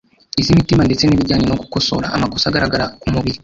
iz’imitima 0.41 0.81
ndetse 0.87 1.03
n’ibijyanye 1.05 1.45
no 1.47 1.59
gukosora 1.61 2.07
amakosa 2.15 2.45
agaragara 2.47 2.85
ku 2.99 3.07
mubiri 3.13 3.37